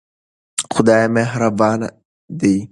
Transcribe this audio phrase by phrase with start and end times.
[0.73, 1.79] خدای مهربان
[2.39, 2.55] دی.